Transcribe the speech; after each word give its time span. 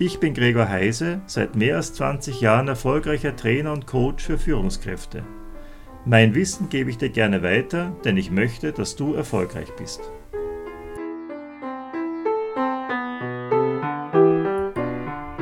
Ich 0.00 0.20
bin 0.20 0.32
Gregor 0.32 0.68
Heise, 0.68 1.22
seit 1.26 1.56
mehr 1.56 1.74
als 1.74 1.92
20 1.94 2.40
Jahren 2.40 2.68
erfolgreicher 2.68 3.34
Trainer 3.34 3.72
und 3.72 3.88
Coach 3.88 4.26
für 4.26 4.38
Führungskräfte. 4.38 5.24
Mein 6.04 6.36
Wissen 6.36 6.68
gebe 6.68 6.88
ich 6.88 6.98
dir 6.98 7.08
gerne 7.08 7.42
weiter, 7.42 7.96
denn 8.04 8.16
ich 8.16 8.30
möchte, 8.30 8.70
dass 8.70 8.94
du 8.94 9.14
erfolgreich 9.14 9.74
bist. 9.76 10.00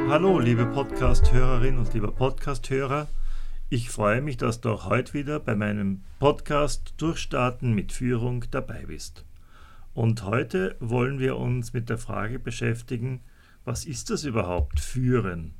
Hallo, 0.08 0.38
liebe 0.38 0.64
Podcast-Hörerin 0.64 1.76
und 1.76 1.92
lieber 1.92 2.10
Podcast-Hörer. 2.10 3.08
Ich 3.68 3.90
freue 3.90 4.22
mich, 4.22 4.38
dass 4.38 4.62
du 4.62 4.70
auch 4.70 4.88
heute 4.88 5.12
wieder 5.12 5.38
bei 5.38 5.54
meinem 5.54 6.00
Podcast 6.18 6.94
Durchstarten 6.96 7.74
mit 7.74 7.92
Führung 7.92 8.46
dabei 8.50 8.84
bist. 8.86 9.26
Und 9.92 10.24
heute 10.24 10.76
wollen 10.80 11.18
wir 11.18 11.36
uns 11.36 11.74
mit 11.74 11.90
der 11.90 11.98
Frage 11.98 12.38
beschäftigen, 12.38 13.20
was 13.66 13.84
ist 13.84 14.10
das 14.10 14.24
überhaupt, 14.24 14.80
führen? 14.80 15.52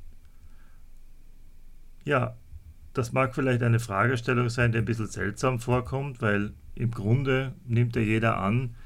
Ja, 2.05 2.37
das 2.93 3.13
mag 3.13 3.35
vielleicht 3.35 3.63
eine 3.63 3.81
Fragestellung 3.81 4.49
sein, 4.49 4.71
die 4.73 4.79
ein 4.79 4.85
bisschen 4.85 5.09
seltsam 5.09 5.59
vorkommt, 5.59 6.23
weil 6.23 6.55
im 6.77 6.93
Grunde 6.93 7.53
nimmt 7.67 7.97
ja 7.97 8.03
jeder 8.03 8.39
an, 8.39 8.77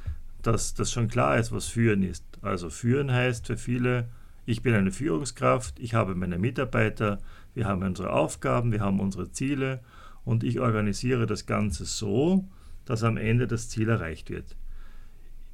dass 0.40 0.72
das 0.72 0.90
schon 0.90 1.08
klar 1.08 1.36
ist, 1.38 1.52
was 1.52 1.66
führen 1.66 2.02
ist. 2.02 2.24
Also 2.40 2.70
führen 2.70 3.12
heißt 3.12 3.46
für 3.46 3.58
viele, 3.58 4.08
ich 4.46 4.62
bin 4.62 4.74
eine 4.74 4.90
Führungskraft, 4.90 5.78
ich 5.78 5.92
habe 5.92 6.14
meine 6.14 6.38
Mitarbeiter, 6.38 7.18
wir 7.54 7.66
haben 7.66 7.82
unsere 7.82 8.14
Aufgaben, 8.14 8.72
wir 8.72 8.80
haben 8.80 9.00
unsere 9.00 9.30
Ziele 9.30 9.80
und 10.24 10.44
ich 10.44 10.60
organisiere 10.60 11.26
das 11.26 11.44
Ganze 11.44 11.84
so, 11.84 12.48
dass 12.86 13.04
am 13.04 13.18
Ende 13.18 13.46
das 13.46 13.68
Ziel 13.68 13.90
erreicht 13.90 14.30
wird. 14.30 14.56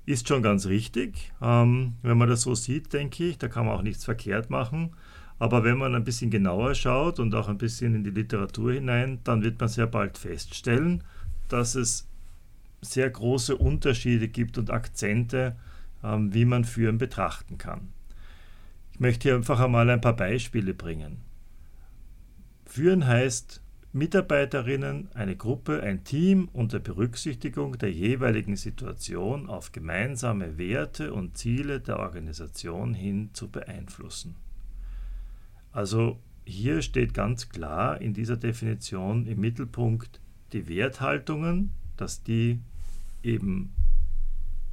Ist 0.07 0.29
schon 0.29 0.43
ganz 0.43 0.67
richtig. 0.67 1.33
Ähm, 1.43 1.95
wenn 2.03 2.17
man 2.17 2.29
das 2.29 2.43
so 2.43 2.55
sieht, 2.55 2.93
denke 2.93 3.25
ich, 3.25 3.39
da 3.39 3.49
kann 3.49 3.67
man 3.67 3.77
auch 3.77 3.83
nichts 3.83 4.05
verkehrt 4.05 4.51
machen. 4.51 4.95
Aber 5.39 5.65
wenn 5.65 5.77
man 5.77 5.95
ein 5.95 6.05
bisschen 6.05 6.31
genauer 6.31 6.75
schaut 6.77 7.19
und 7.19 7.35
auch 7.35 7.49
ein 7.49 7.59
bisschen 7.59 7.95
in 7.95 8.05
die 8.05 8.11
Literatur 8.11 8.73
hinein, 8.73 9.19
dann 9.25 9.43
wird 9.43 9.59
man 9.59 9.69
sehr 9.69 9.89
bald 9.89 10.17
feststellen, 10.17 11.03
dass 11.49 11.75
es 11.75 12.09
sehr 12.81 13.11
große 13.11 13.57
Unterschiede 13.57 14.29
gibt 14.29 14.59
und 14.59 14.71
Akzente, 14.71 15.57
ähm, 16.05 16.33
wie 16.33 16.45
man 16.45 16.65
Führen 16.65 16.99
betrachten 16.99 17.59
kann. 17.59 17.89
Ich 18.93 19.01
möchte 19.01 19.29
hier 19.29 19.37
einfach 19.37 19.61
einmal 19.61 19.91
ein 19.91 20.01
paar 20.01 20.17
Beispiele 20.17 20.73
bringen. 20.73 21.19
Führen 22.65 23.07
heißt 23.07 23.61
Mitarbeiterinnen, 23.97 25.09
eine 25.15 25.37
Gruppe, 25.37 25.83
ein 25.83 26.05
Team 26.05 26.51
unter 26.53 26.81
Berücksichtigung 26.81 27.79
der 27.79 27.91
jeweiligen 27.91 28.55
Situation 28.55 29.49
auf 29.49 29.73
gemeinsame 29.73 30.59
Werte 30.59 31.15
und 31.15 31.39
Ziele 31.39 31.81
der 31.81 31.99
Organisation 31.99 32.93
hin 32.93 33.31
zu 33.33 33.49
beeinflussen. 33.49 34.37
Also 35.73 36.19
hier 36.45 36.83
steht 36.83 37.15
ganz 37.15 37.49
klar 37.49 37.99
in 37.99 38.13
dieser 38.13 38.37
Definition 38.37 39.27
im 39.27 39.41
Mittelpunkt 39.41 40.21
die 40.53 40.69
Werthaltungen, 40.69 41.71
dass 41.97 42.23
die 42.23 42.61
eben 43.23 43.73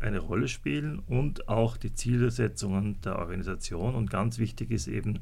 eine 0.01 0.19
Rolle 0.19 0.49
spielen 0.49 0.99
und 0.99 1.47
auch 1.47 1.77
die 1.77 1.93
Zielsetzungen 1.93 2.99
der 2.99 3.19
Organisation 3.19 3.95
und 3.95 4.09
ganz 4.09 4.37
wichtig 4.37 4.69
ist 4.71 4.87
eben 4.87 5.19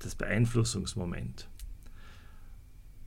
das 0.00 0.16
Beeinflussungsmoment. 0.16 1.48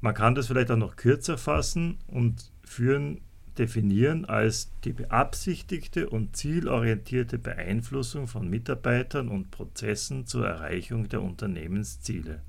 Man 0.01 0.13
kann 0.13 0.35
das 0.35 0.47
vielleicht 0.47 0.71
auch 0.71 0.77
noch 0.77 0.95
kürzer 0.95 1.37
fassen 1.37 1.97
und 2.07 2.51
führen, 2.63 3.21
definieren 3.57 4.25
als 4.25 4.71
die 4.83 4.91
beabsichtigte 4.91 6.09
und 6.09 6.35
zielorientierte 6.35 7.39
Beeinflussung 7.39 8.27
von 8.27 8.49
Mitarbeitern 8.49 9.29
und 9.29 9.51
Prozessen 9.51 10.25
zur 10.27 10.45
Erreichung 10.45 11.07
der 11.07 11.21
Unternehmensziele. 11.21 12.41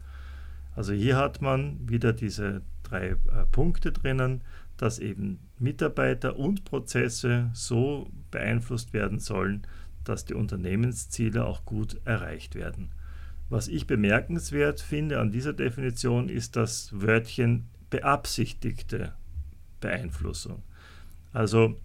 Also 0.74 0.92
hier 0.92 1.16
hat 1.16 1.40
man 1.40 1.88
wieder 1.88 2.12
diese 2.12 2.62
drei 2.82 3.10
äh, 3.10 3.16
Punkte 3.50 3.92
drinnen, 3.92 4.42
dass 4.76 4.98
eben 4.98 5.38
Mitarbeiter 5.58 6.36
und 6.38 6.64
Prozesse 6.64 7.50
so 7.54 8.10
beeinflusst 8.30 8.92
werden 8.92 9.18
sollen, 9.18 9.66
dass 10.04 10.24
die 10.24 10.34
Unternehmensziele 10.34 11.46
auch 11.46 11.64
gut 11.64 12.00
erreicht 12.04 12.54
werden. 12.54 12.90
Was 13.48 13.68
ich 13.68 13.86
bemerkenswert 13.86 14.80
finde 14.80 15.20
an 15.20 15.30
dieser 15.30 15.52
Definition 15.52 16.28
ist 16.28 16.56
das 16.56 16.90
Wörtchen 16.92 17.66
beabsichtigte 17.90 19.12
Beeinflussung. 19.80 20.62
Also 21.32 21.80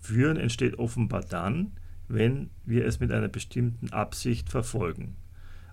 führen 0.00 0.36
entsteht 0.36 0.78
offenbar 0.78 1.22
dann, 1.22 1.72
wenn 2.08 2.50
wir 2.64 2.86
es 2.86 2.98
mit 2.98 3.12
einer 3.12 3.28
bestimmten 3.28 3.92
Absicht 3.92 4.48
verfolgen. 4.48 5.16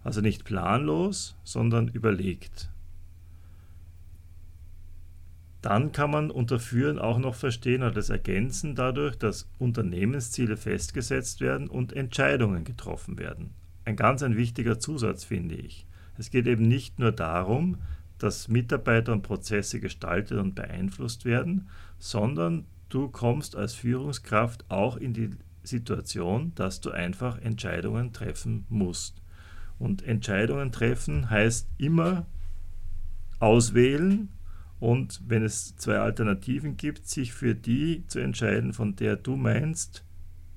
Also 0.04 0.22
nicht 0.22 0.44
planlos, 0.44 1.36
sondern 1.44 1.88
überlegt. 1.88 2.70
Dann 5.62 5.94
kann 5.94 6.12
man 6.12 6.30
unter 6.30 6.60
Führen 6.60 7.00
auch 7.00 7.18
noch 7.18 7.36
verstehen 7.36 7.82
oder 7.82 7.92
das 7.92 8.10
ergänzen 8.10 8.76
dadurch, 8.76 9.16
dass 9.16 9.48
Unternehmensziele 9.58 10.58
festgesetzt 10.58 11.42
werden 11.42 11.70
und 11.70 11.94
Entscheidungen 11.94 12.66
getroffen 12.66 13.18
werden 13.18 13.52
ein 13.86 13.96
ganz 13.96 14.24
ein 14.24 14.38
wichtiger 14.38 14.80
Zusatz, 14.80 15.24
finde 15.24 15.56
ich. 15.56 15.86
Es 16.18 16.30
geht 16.30 16.48
eben 16.48 16.68
nicht 16.68 17.00
nur 17.00 17.12
darum, 17.12 17.78
dass 18.18 18.48
Mitarbeiter 18.48 19.12
und 19.12 19.24
Prozesse 19.24 19.80
gestaltet 19.80 20.38
und 20.38 20.56
beeinflusst 20.56 21.26
werden, 21.26 21.68
sondern 22.00 22.66
du 22.90 23.10
kommst 23.10 23.56
als 23.56 23.74
Führungskraft 23.74 24.66
auch 24.70 24.98
in 24.98 25.14
die 25.14 25.32
Situation, 25.64 26.54
dass 26.56 26.82
du 26.82 26.92
einfach 26.92 27.40
Entscheidungen 27.42 28.14
treffen 28.14 28.66
musst. 28.70 29.22
Und 29.80 30.04
Entscheidungen 30.04 30.72
treffen 30.72 31.30
heißt 31.30 31.68
immer 31.78 32.26
auswählen 33.40 34.30
und 34.80 35.22
wenn 35.28 35.44
es 35.44 35.76
zwei 35.78 36.00
Alternativen 36.00 36.76
gibt, 36.76 37.08
sich 37.08 37.34
für 37.34 37.56
die 37.56 38.04
zu 38.08 38.20
entscheiden, 38.20 38.74
von 38.74 38.96
der 38.96 39.16
du 39.16 39.36
meinst, 39.36 40.04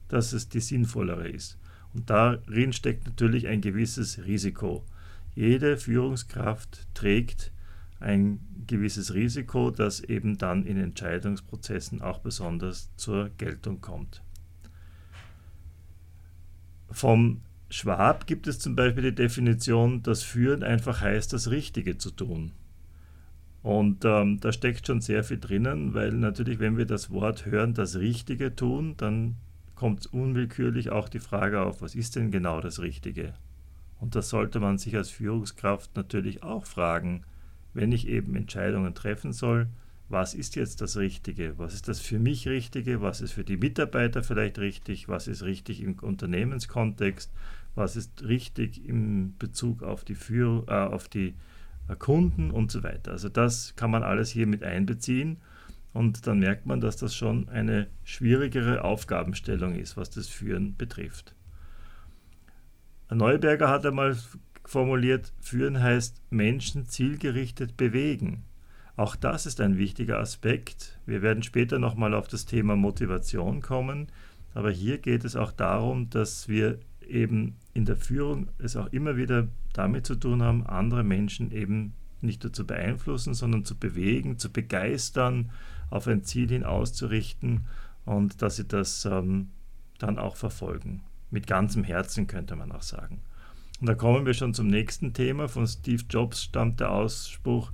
dass 0.08 0.32
es 0.32 0.48
die 0.48 0.60
sinnvollere 0.60 1.28
ist. 1.28 1.58
Und 1.96 2.10
darin 2.10 2.74
steckt 2.74 3.06
natürlich 3.06 3.46
ein 3.46 3.62
gewisses 3.62 4.26
Risiko. 4.26 4.84
Jede 5.34 5.78
Führungskraft 5.78 6.86
trägt 6.92 7.52
ein 8.00 8.38
gewisses 8.66 9.14
Risiko, 9.14 9.70
das 9.70 10.00
eben 10.00 10.36
dann 10.36 10.66
in 10.66 10.76
Entscheidungsprozessen 10.76 12.02
auch 12.02 12.18
besonders 12.18 12.94
zur 12.96 13.30
Geltung 13.38 13.80
kommt. 13.80 14.22
Vom 16.90 17.40
Schwab 17.70 18.26
gibt 18.26 18.46
es 18.46 18.58
zum 18.58 18.76
Beispiel 18.76 19.04
die 19.04 19.14
Definition, 19.14 20.02
dass 20.02 20.22
Führen 20.22 20.62
einfach 20.62 21.00
heißt, 21.00 21.32
das 21.32 21.50
Richtige 21.50 21.96
zu 21.96 22.10
tun. 22.10 22.52
Und 23.62 24.04
ähm, 24.04 24.38
da 24.40 24.52
steckt 24.52 24.86
schon 24.86 25.00
sehr 25.00 25.24
viel 25.24 25.38
drinnen, 25.38 25.94
weil 25.94 26.12
natürlich, 26.12 26.58
wenn 26.58 26.76
wir 26.76 26.84
das 26.84 27.10
Wort 27.10 27.46
hören, 27.46 27.72
das 27.72 27.96
Richtige 27.96 28.54
tun, 28.54 28.98
dann 28.98 29.36
kommt 29.76 30.12
unwillkürlich 30.12 30.90
auch 30.90 31.08
die 31.08 31.20
Frage 31.20 31.60
auf, 31.60 31.82
was 31.82 31.94
ist 31.94 32.16
denn 32.16 32.32
genau 32.32 32.60
das 32.60 32.80
Richtige? 32.80 33.34
Und 34.00 34.14
das 34.14 34.28
sollte 34.28 34.58
man 34.58 34.78
sich 34.78 34.96
als 34.96 35.10
Führungskraft 35.10 35.94
natürlich 35.94 36.42
auch 36.42 36.66
fragen, 36.66 37.22
wenn 37.74 37.92
ich 37.92 38.08
eben 38.08 38.34
Entscheidungen 38.34 38.94
treffen 38.94 39.32
soll, 39.32 39.68
was 40.08 40.34
ist 40.34 40.54
jetzt 40.56 40.80
das 40.80 40.96
Richtige? 40.96 41.58
Was 41.58 41.74
ist 41.74 41.88
das 41.88 42.00
für 42.00 42.18
mich 42.18 42.48
Richtige? 42.48 43.02
Was 43.02 43.20
ist 43.20 43.32
für 43.32 43.44
die 43.44 43.56
Mitarbeiter 43.56 44.22
vielleicht 44.22 44.58
richtig? 44.58 45.08
Was 45.08 45.26
ist 45.26 45.42
richtig 45.42 45.82
im 45.82 45.98
Unternehmenskontext? 45.98 47.32
Was 47.74 47.96
ist 47.96 48.22
richtig 48.22 48.86
im 48.86 49.34
Bezug 49.38 49.82
auf 49.82 50.04
die, 50.04 50.14
Führ 50.14 50.64
äh, 50.68 50.72
auf 50.72 51.08
die 51.08 51.34
äh, 51.88 51.96
Kunden 51.96 52.50
und 52.50 52.70
so 52.70 52.82
weiter? 52.84 53.10
Also 53.12 53.28
das 53.28 53.74
kann 53.74 53.90
man 53.90 54.04
alles 54.04 54.30
hier 54.30 54.46
mit 54.46 54.62
einbeziehen 54.62 55.38
und 55.96 56.26
dann 56.26 56.40
merkt 56.40 56.66
man, 56.66 56.82
dass 56.82 56.96
das 56.96 57.14
schon 57.14 57.48
eine 57.48 57.86
schwierigere 58.04 58.84
Aufgabenstellung 58.84 59.74
ist, 59.74 59.96
was 59.96 60.10
das 60.10 60.28
Führen 60.28 60.76
betrifft. 60.76 61.34
Neuberger 63.10 63.70
hat 63.70 63.86
einmal 63.86 64.14
formuliert, 64.66 65.32
Führen 65.40 65.80
heißt 65.80 66.20
Menschen 66.28 66.84
zielgerichtet 66.84 67.78
bewegen. 67.78 68.44
Auch 68.96 69.16
das 69.16 69.46
ist 69.46 69.58
ein 69.62 69.78
wichtiger 69.78 70.18
Aspekt. 70.18 70.98
Wir 71.06 71.22
werden 71.22 71.42
später 71.42 71.78
nochmal 71.78 72.12
auf 72.12 72.28
das 72.28 72.44
Thema 72.44 72.76
Motivation 72.76 73.62
kommen, 73.62 74.08
aber 74.52 74.70
hier 74.70 74.98
geht 74.98 75.24
es 75.24 75.34
auch 75.34 75.52
darum, 75.52 76.10
dass 76.10 76.46
wir 76.46 76.78
eben 77.06 77.56
in 77.72 77.86
der 77.86 77.96
Führung 77.96 78.48
es 78.58 78.76
auch 78.76 78.92
immer 78.92 79.16
wieder 79.16 79.48
damit 79.72 80.04
zu 80.06 80.14
tun 80.14 80.42
haben, 80.42 80.66
andere 80.66 81.04
Menschen 81.04 81.52
eben 81.52 81.94
nicht 82.20 82.42
nur 82.42 82.52
zu 82.52 82.66
beeinflussen, 82.66 83.32
sondern 83.32 83.64
zu 83.64 83.78
bewegen, 83.78 84.38
zu 84.38 84.52
begeistern, 84.52 85.50
auf 85.90 86.06
ein 86.06 86.24
Ziel 86.24 86.48
hin 86.48 86.64
auszurichten 86.64 87.66
und 88.04 88.42
dass 88.42 88.56
sie 88.56 88.66
das 88.66 89.04
ähm, 89.04 89.50
dann 89.98 90.18
auch 90.18 90.36
verfolgen. 90.36 91.02
Mit 91.30 91.46
ganzem 91.46 91.84
Herzen 91.84 92.26
könnte 92.26 92.56
man 92.56 92.72
auch 92.72 92.82
sagen. 92.82 93.22
Und 93.80 93.88
da 93.88 93.94
kommen 93.94 94.24
wir 94.24 94.34
schon 94.34 94.54
zum 94.54 94.68
nächsten 94.68 95.12
Thema. 95.12 95.48
Von 95.48 95.66
Steve 95.66 96.02
Jobs 96.08 96.42
stammt 96.42 96.80
der 96.80 96.92
Ausspruch, 96.92 97.72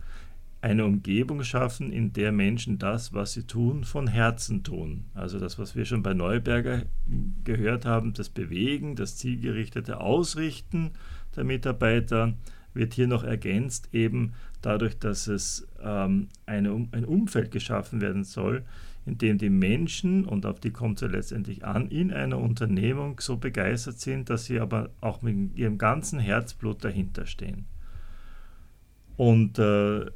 eine 0.61 0.85
Umgebung 0.85 1.43
schaffen, 1.43 1.93
in 1.93 2.13
der 2.13 2.31
Menschen 2.31 2.79
das, 2.79 3.13
was 3.13 3.33
sie 3.33 3.47
tun, 3.47 3.85
von 3.85 4.07
Herzen 4.07 4.63
tun. 4.63 5.07
Also 5.13 5.41
das, 5.41 5.59
was 5.59 5.75
wir 5.75 5.85
schon 5.85 6.05
bei 6.05 6.15
Neuberger 6.15 6.85
gehört 7.43 7.85
haben, 7.85 8.13
das 8.15 8.29
Bewegen, 8.29 8.95
das 8.95 9.17
zielgerichtete 9.17 10.01
Ausrichten 10.01 10.93
der 11.35 11.45
Mitarbeiter 11.45 12.35
wird 12.75 12.95
hier 12.95 13.07
noch 13.07 13.25
ergänzt, 13.25 13.89
eben 13.93 14.33
dadurch, 14.61 14.99
dass 14.99 15.27
es 15.27 15.67
ähm, 15.83 16.29
eine, 16.47 16.89
ein 16.93 17.05
Umfeld 17.05 17.51
geschaffen 17.51 18.01
werden 18.01 18.25
soll, 18.25 18.65
in 19.05 19.19
dem 19.19 19.39
die 19.39 19.51
Menschen, 19.51 20.25
und 20.25 20.47
auf 20.47 20.61
die 20.61 20.71
kommt 20.71 20.99
es 20.99 21.03
ja 21.03 21.09
letztendlich 21.09 21.65
an, 21.65 21.89
in 21.89 22.13
einer 22.13 22.39
Unternehmung 22.39 23.19
so 23.21 23.37
begeistert 23.37 23.99
sind, 23.99 24.31
dass 24.31 24.45
sie 24.45 24.61
aber 24.61 24.91
auch 25.01 25.23
mit 25.23 25.57
ihrem 25.57 25.79
ganzen 25.79 26.21
Herzblut 26.21 26.85
dahinter 26.85 27.27
stehen. 27.27 27.67
Und 29.17 29.59
äh, 29.59 30.07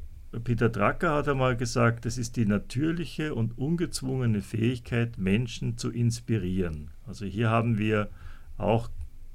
Peter 0.43 0.69
Drucker 0.69 1.13
hat 1.13 1.27
einmal 1.27 1.55
gesagt, 1.55 2.05
es 2.05 2.17
ist 2.17 2.35
die 2.35 2.45
natürliche 2.45 3.33
und 3.33 3.57
ungezwungene 3.57 4.41
Fähigkeit, 4.41 5.17
Menschen 5.17 5.77
zu 5.77 5.91
inspirieren. 5.91 6.91
Also 7.05 7.25
hier 7.25 7.49
haben 7.49 7.77
wir 7.77 8.09
auch 8.57 8.89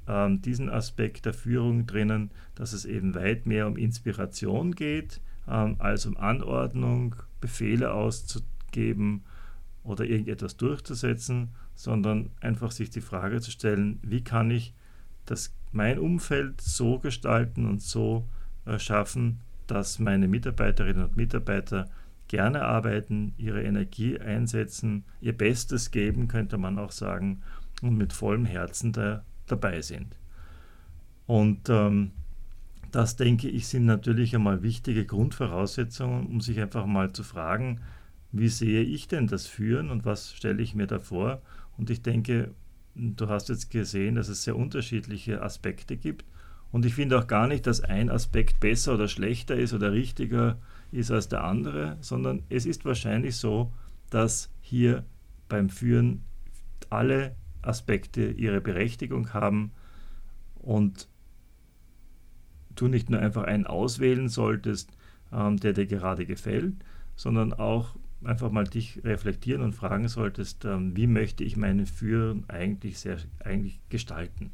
diesen 0.07 0.69
Aspekt 0.69 1.27
der 1.27 1.35
Führung 1.35 1.87
drinnen, 1.87 2.33
dass 2.55 2.73
es 2.73 2.85
eben 2.85 3.15
weit 3.15 3.47
mehr 3.47 3.69
um 3.69 3.77
Inspiration 3.77 4.73
geht, 4.75 5.21
ähm, 5.49 5.77
als 5.79 6.07
um 6.07 6.17
Anordnung, 6.17 7.15
Befehle 7.41 7.93
auszugeben 7.93 9.25
oder 9.85 10.05
irgendetwas 10.05 10.57
durchzusetzen, 10.57 11.51
sondern 11.75 12.31
einfach 12.41 12.71
sich 12.71 12.91
die 12.91 13.01
Frage 13.01 13.41
zu 13.41 13.51
stellen, 13.51 13.99
wie 14.03 14.23
kann 14.23 14.51
ich 14.51 14.75
das, 15.25 15.55
mein 15.73 15.99
Umfeld 15.99 16.61
so 16.61 16.99
gestalten 16.99 17.67
und 17.67 17.81
so 17.81 18.29
äh, 18.67 18.79
schaffen, 18.79 19.41
dass 19.67 19.99
meine 19.99 20.29
Mitarbeiterinnen 20.29 21.05
und 21.05 21.17
Mitarbeiter 21.17 21.89
gerne 22.29 22.63
arbeiten, 22.63 23.35
ihre 23.37 23.63
Energie 23.63 24.19
einsetzen, 24.19 25.05
ihr 25.21 25.37
Bestes 25.37 25.91
geben, 25.91 26.29
könnte 26.29 26.59
man 26.59 26.79
auch 26.79 26.93
sagen, 26.93 27.43
und 27.83 27.97
mit 27.97 28.13
vollem 28.13 28.45
Herzen 28.45 28.93
da, 28.93 29.25
dabei 29.53 29.83
sind. 29.83 30.17
Und 31.27 31.69
ähm, 31.69 32.13
das, 32.91 33.17
denke 33.17 33.49
ich, 33.49 33.67
sind 33.67 33.87
natürlich 33.87 34.35
einmal 34.35 34.63
wichtige 34.63 35.07
Grundvoraussetzungen, 35.07 36.27
um 36.27 36.41
sich 36.41 36.61
einfach 36.61 36.87
mal 36.87 37.13
zu 37.13 37.23
fragen, 37.23 37.81
wie 38.33 38.49
sehe 38.49 38.83
ich 38.83 39.09
denn 39.09 39.27
das 39.27 39.47
Führen 39.47 39.91
und 39.91 40.05
was 40.05 40.35
stelle 40.35 40.63
ich 40.63 40.75
mir 40.75 40.87
da 40.87 40.99
vor? 40.99 41.43
Und 41.77 41.91
ich 41.91 42.03
denke, 42.03 42.55
du 42.95 43.29
hast 43.29 43.49
jetzt 43.49 43.71
gesehen, 43.71 44.15
dass 44.15 44.29
es 44.29 44.45
sehr 44.45 44.57
unterschiedliche 44.57 45.43
Aspekte 45.43 45.97
gibt. 45.97 46.25
Und 46.71 46.87
ich 46.87 46.95
finde 46.95 47.19
auch 47.19 47.27
gar 47.27 47.49
nicht, 47.49 47.67
dass 47.67 47.83
ein 47.83 48.11
Aspekt 48.11 48.61
besser 48.61 48.95
oder 48.95 49.09
schlechter 49.09 49.57
ist 49.57 49.75
oder 49.75 49.93
richtiger 49.93 50.59
ist 50.91 51.11
als 51.11 51.29
der 51.29 51.45
andere, 51.45 51.99
sondern 52.01 52.43
es 52.49 52.67
ist 52.67 52.85
wahrscheinlich 52.85 53.37
so, 53.37 53.73
dass 54.11 54.51
hier 54.61 55.05
beim 55.49 55.69
Führen 55.69 56.23
alle 56.89 57.35
Aspekte 57.63 58.31
ihre 58.31 58.61
Berechtigung 58.61 59.33
haben 59.33 59.73
und 60.57 61.09
du 62.75 62.89
nicht 62.89 63.11
nur 63.11 63.21
einfach 63.21 63.45
einen 63.45 63.67
auswählen 63.67 64.29
solltest, 64.29 64.91
ähm, 65.33 65.59
der 65.59 65.73
dir 65.73 65.87
gerade 65.87 66.27
gefällt, 66.27 66.75
sondern 67.17 67.53
auch 67.53 67.97
einfach 68.25 68.51
mal 68.51 68.65
dich 68.65 69.01
reflektieren 69.05 69.63
und 69.63 69.75
fragen 69.75 70.09
solltest, 70.09 70.65
ähm, 70.65 70.97
wie 70.97 71.07
möchte 71.07 71.45
ich 71.45 71.57
meine 71.57 71.87
Führen 71.87 72.45
eigentlich, 72.49 72.99
sehr, 72.99 73.19
eigentlich 73.45 73.81
gestalten. 73.89 74.53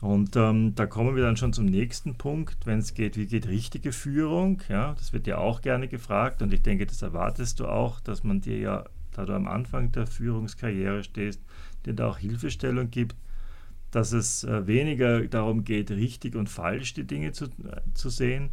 Und 0.00 0.36
ähm, 0.36 0.74
da 0.76 0.86
kommen 0.86 1.16
wir 1.16 1.24
dann 1.24 1.36
schon 1.36 1.52
zum 1.52 1.66
nächsten 1.66 2.14
Punkt, 2.14 2.66
wenn 2.66 2.78
es 2.78 2.94
geht, 2.94 3.16
wie 3.16 3.26
geht 3.26 3.48
richtige 3.48 3.90
Führung? 3.90 4.62
Ja, 4.68 4.94
das 4.94 5.12
wird 5.12 5.26
dir 5.26 5.40
auch 5.40 5.60
gerne 5.60 5.88
gefragt 5.88 6.40
und 6.40 6.52
ich 6.52 6.62
denke, 6.62 6.86
das 6.86 7.02
erwartest 7.02 7.58
du 7.58 7.66
auch, 7.66 7.98
dass 7.98 8.22
man 8.22 8.40
dir 8.40 8.58
ja, 8.58 8.84
da 9.12 9.24
du 9.24 9.34
am 9.34 9.48
Anfang 9.48 9.90
der 9.90 10.06
Führungskarriere 10.06 11.02
stehst, 11.02 11.42
dir 11.86 11.94
da 11.94 12.08
auch 12.08 12.18
Hilfestellung 12.18 12.90
gibt, 12.90 13.16
dass 13.90 14.12
es 14.12 14.44
äh, 14.44 14.66
weniger 14.66 15.26
darum 15.28 15.64
geht, 15.64 15.90
richtig 15.90 16.34
und 16.36 16.48
falsch 16.48 16.94
die 16.94 17.06
Dinge 17.06 17.32
zu, 17.32 17.46
äh, 17.46 17.80
zu 17.94 18.10
sehen 18.10 18.50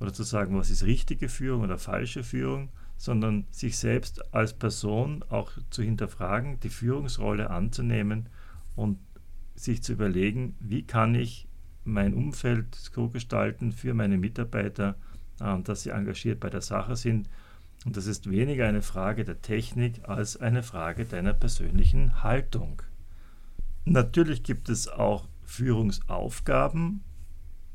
oder 0.00 0.12
zu 0.12 0.22
sagen, 0.22 0.56
was 0.56 0.70
ist 0.70 0.84
richtige 0.84 1.28
Führung 1.28 1.62
oder 1.62 1.78
falsche 1.78 2.22
Führung, 2.22 2.68
sondern 2.96 3.46
sich 3.50 3.76
selbst 3.76 4.32
als 4.34 4.52
Person 4.54 5.24
auch 5.28 5.52
zu 5.70 5.82
hinterfragen, 5.82 6.60
die 6.60 6.68
Führungsrolle 6.68 7.50
anzunehmen 7.50 8.28
und 8.74 8.98
sich 9.54 9.82
zu 9.82 9.92
überlegen, 9.92 10.54
wie 10.60 10.82
kann 10.82 11.14
ich 11.14 11.48
mein 11.84 12.14
Umfeld 12.14 12.74
so 12.74 13.08
gestalten 13.08 13.72
für 13.72 13.94
meine 13.94 14.18
Mitarbeiter, 14.18 14.96
äh, 15.40 15.60
dass 15.62 15.82
sie 15.82 15.90
engagiert 15.90 16.40
bei 16.40 16.50
der 16.50 16.62
Sache 16.62 16.96
sind. 16.96 17.28
Und 17.86 17.96
das 17.96 18.08
ist 18.08 18.28
weniger 18.28 18.66
eine 18.66 18.82
Frage 18.82 19.24
der 19.24 19.40
Technik 19.42 20.08
als 20.08 20.36
eine 20.36 20.64
Frage 20.64 21.04
deiner 21.04 21.32
persönlichen 21.32 22.24
Haltung. 22.24 22.82
Natürlich 23.84 24.42
gibt 24.42 24.68
es 24.68 24.88
auch 24.88 25.28
Führungsaufgaben 25.44 27.04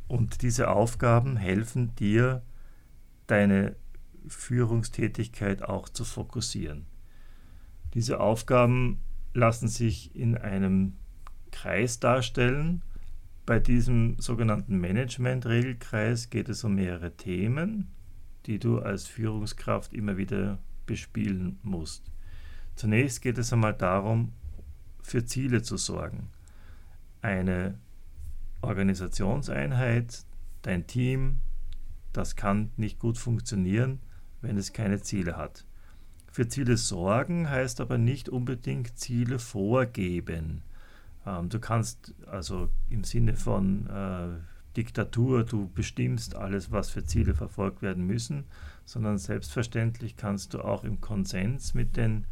und 0.09 0.41
diese 0.41 0.69
Aufgaben 0.69 1.37
helfen 1.37 1.95
dir, 1.95 2.41
deine 3.27 3.77
Führungstätigkeit 4.27 5.63
auch 5.63 5.87
zu 5.87 6.03
fokussieren. 6.03 6.87
Diese 7.93 8.19
Aufgaben 8.19 8.99
lassen 9.33 9.69
sich 9.69 10.13
in 10.13 10.37
einem 10.37 10.97
Kreis 11.51 12.01
darstellen. 12.01 12.81
Bei 13.45 13.59
diesem 13.59 14.19
sogenannten 14.19 14.77
Management-Regelkreis 14.77 16.29
geht 16.29 16.49
es 16.49 16.65
um 16.65 16.75
mehrere 16.75 17.15
Themen, 17.15 17.87
die 18.45 18.59
du 18.59 18.79
als 18.79 19.07
Führungskraft 19.07 19.93
immer 19.93 20.17
wieder 20.17 20.59
bespielen 20.85 21.59
musst. 21.63 22.11
Zunächst 22.75 23.21
geht 23.21 23.37
es 23.37 23.53
einmal 23.53 23.73
darum, 23.73 24.33
für 25.01 25.25
Ziele 25.25 25.61
zu 25.61 25.77
sorgen. 25.77 26.29
Eine 27.21 27.77
Organisationseinheit, 28.61 30.25
dein 30.61 30.87
Team, 30.87 31.39
das 32.13 32.35
kann 32.35 32.71
nicht 32.77 32.99
gut 32.99 33.17
funktionieren, 33.17 33.99
wenn 34.41 34.57
es 34.57 34.73
keine 34.73 35.01
Ziele 35.01 35.37
hat. 35.37 35.65
Für 36.31 36.47
Ziele 36.47 36.77
sorgen 36.77 37.49
heißt 37.49 37.81
aber 37.81 37.97
nicht 37.97 38.29
unbedingt 38.29 38.97
Ziele 38.97 39.37
vorgeben. 39.37 40.63
Ähm, 41.25 41.49
du 41.49 41.59
kannst 41.59 42.13
also 42.25 42.69
im 42.89 43.03
Sinne 43.03 43.35
von 43.35 43.87
äh, 43.87 44.29
Diktatur, 44.77 45.43
du 45.43 45.69
bestimmst 45.69 46.35
alles, 46.35 46.71
was 46.71 46.89
für 46.89 47.03
Ziele 47.03 47.33
verfolgt 47.33 47.81
werden 47.81 48.05
müssen, 48.05 48.45
sondern 48.85 49.17
selbstverständlich 49.17 50.17
kannst 50.17 50.53
du 50.53 50.61
auch 50.61 50.83
im 50.83 51.01
Konsens 51.01 51.73
mit 51.73 51.97
den 51.97 52.25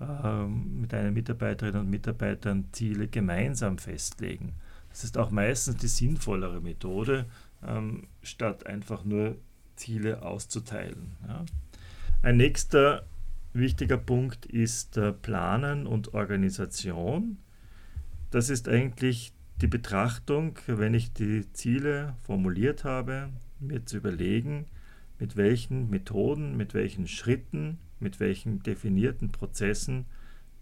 äh, 0.00 0.44
mit 0.44 0.92
deinen 0.92 1.14
Mitarbeiterinnen 1.14 1.80
und 1.80 1.90
Mitarbeitern 1.90 2.66
Ziele 2.72 3.08
gemeinsam 3.08 3.78
festlegen. 3.78 4.52
Das 4.90 5.04
ist 5.04 5.16
auch 5.16 5.30
meistens 5.30 5.76
die 5.76 5.88
sinnvollere 5.88 6.60
Methode, 6.60 7.26
ähm, 7.66 8.06
statt 8.22 8.66
einfach 8.66 9.04
nur 9.04 9.36
Ziele 9.74 10.22
auszuteilen. 10.22 11.16
Ja. 11.26 11.44
Ein 12.22 12.36
nächster 12.36 13.06
wichtiger 13.54 13.96
Punkt 13.96 14.44
ist 14.46 14.96
äh, 14.96 15.12
Planen 15.12 15.86
und 15.86 16.12
Organisation. 16.12 17.38
Das 18.30 18.50
ist 18.50 18.68
eigentlich 18.68 19.32
die 19.60 19.66
Betrachtung, 19.66 20.58
wenn 20.66 20.92
ich 20.92 21.12
die 21.12 21.50
Ziele 21.52 22.14
formuliert 22.22 22.84
habe, 22.84 23.30
mir 23.58 23.84
zu 23.86 23.96
überlegen, 23.96 24.66
mit 25.18 25.36
welchen 25.36 25.88
Methoden, 25.88 26.56
mit 26.56 26.74
welchen 26.74 27.06
Schritten, 27.06 27.78
mit 27.98 28.20
welchen 28.20 28.62
definierten 28.62 29.32
Prozessen 29.32 30.04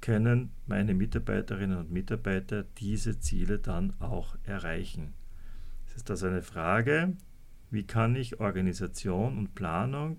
können 0.01 0.51
meine 0.67 0.95
Mitarbeiterinnen 0.95 1.79
und 1.79 1.91
Mitarbeiter 1.91 2.65
diese 2.79 3.19
Ziele 3.19 3.59
dann 3.59 3.95
auch 3.99 4.37
erreichen. 4.45 5.15
Es 5.87 5.97
ist 5.97 6.11
also 6.11 6.27
eine 6.27 6.43
Frage, 6.43 7.17
wie 7.71 7.85
kann 7.85 8.15
ich 8.15 8.39
Organisation 8.39 9.39
und 9.39 9.55
Planung 9.55 10.19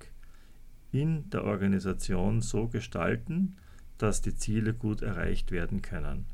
in 0.91 1.29
der 1.29 1.45
Organisation 1.45 2.41
so 2.41 2.67
gestalten, 2.67 3.55
dass 3.97 4.21
die 4.21 4.35
Ziele 4.35 4.73
gut 4.73 5.01
erreicht 5.01 5.51
werden 5.51 5.81
können. 5.81 6.25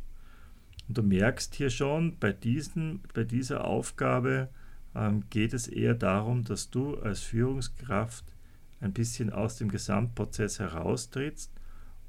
Und 0.91 0.97
du 0.97 1.03
merkst 1.03 1.55
hier 1.55 1.69
schon, 1.69 2.17
bei, 2.19 2.33
diesen, 2.33 2.99
bei 3.13 3.23
dieser 3.23 3.63
Aufgabe 3.63 4.49
ähm, 4.93 5.23
geht 5.29 5.53
es 5.53 5.69
eher 5.69 5.93
darum, 5.95 6.43
dass 6.43 6.69
du 6.69 6.97
als 6.97 7.21
Führungskraft 7.21 8.25
ein 8.81 8.91
bisschen 8.91 9.29
aus 9.29 9.55
dem 9.55 9.69
Gesamtprozess 9.69 10.59
heraustrittst 10.59 11.49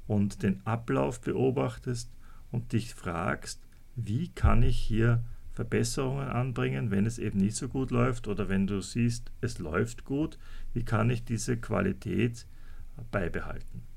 und 0.05 0.43
den 0.43 0.59
Ablauf 0.67 1.21
beobachtest 1.21 2.11
und 2.51 2.73
dich 2.73 2.93
fragst, 2.93 3.61
wie 3.95 4.27
kann 4.27 4.63
ich 4.63 4.79
hier 4.79 5.23
Verbesserungen 5.53 6.27
anbringen, 6.27 6.91
wenn 6.91 7.05
es 7.05 7.19
eben 7.19 7.39
nicht 7.39 7.55
so 7.55 7.69
gut 7.69 7.89
läuft 7.89 8.27
oder 8.27 8.49
wenn 8.49 8.67
du 8.67 8.81
siehst, 8.81 9.31
es 9.39 9.59
läuft 9.59 10.03
gut, 10.03 10.37
wie 10.73 10.83
kann 10.83 11.09
ich 11.09 11.23
diese 11.23 11.55
Qualität 11.55 12.45
beibehalten. 13.11 13.92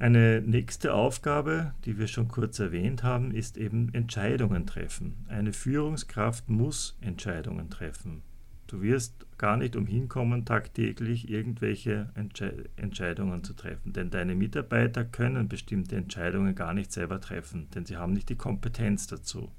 Eine 0.00 0.42
nächste 0.42 0.92
Aufgabe, 0.92 1.72
die 1.84 1.98
wir 1.98 2.08
schon 2.08 2.26
kurz 2.26 2.58
erwähnt 2.58 3.04
haben, 3.04 3.30
ist 3.30 3.56
eben 3.56 3.94
Entscheidungen 3.94 4.66
treffen. 4.66 5.14
Eine 5.28 5.52
Führungskraft 5.52 6.50
muss 6.50 6.98
Entscheidungen 7.00 7.70
treffen. 7.70 8.22
Du 8.66 8.82
wirst 8.82 9.24
gar 9.38 9.56
nicht 9.56 9.76
umhin 9.76 10.08
kommen, 10.08 10.44
tagtäglich 10.44 11.30
irgendwelche 11.30 12.10
Entsche 12.14 12.64
Entscheidungen 12.74 13.44
zu 13.44 13.52
treffen, 13.52 13.92
denn 13.92 14.10
deine 14.10 14.34
Mitarbeiter 14.34 15.04
können 15.04 15.48
bestimmte 15.48 15.94
Entscheidungen 15.94 16.56
gar 16.56 16.74
nicht 16.74 16.90
selber 16.90 17.20
treffen, 17.20 17.68
denn 17.74 17.86
sie 17.86 17.96
haben 17.96 18.14
nicht 18.14 18.30
die 18.30 18.36
Kompetenz 18.36 19.06
dazu. 19.06 19.52